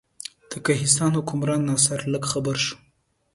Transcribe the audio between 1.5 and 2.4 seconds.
ناصر لک